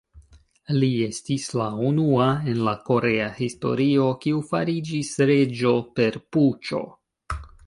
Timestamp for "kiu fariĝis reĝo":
4.25-5.77